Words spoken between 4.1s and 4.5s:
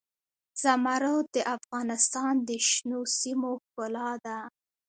ده.